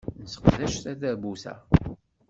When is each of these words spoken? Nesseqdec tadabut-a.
Nesseqdec 0.21 0.75
tadabut-a. 0.83 1.53